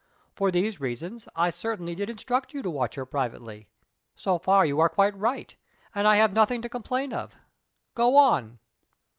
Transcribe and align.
For 0.35 0.49
these 0.49 0.79
reasons, 0.79 1.27
I 1.35 1.51
certainly 1.51 1.93
did 1.93 2.09
instruct 2.09 2.55
you 2.55 2.63
to 2.63 2.71
watch 2.71 2.95
her 2.95 3.05
privately. 3.05 3.67
So 4.15 4.39
far 4.39 4.65
you 4.65 4.79
are 4.79 4.89
quite 4.89 5.15
right; 5.15 5.55
and 5.93 6.07
I 6.07 6.15
have 6.15 6.33
nothing 6.33 6.63
to 6.63 6.67
complain 6.69 7.13
of. 7.13 7.35
Go 7.93 8.17
on." 8.17 8.57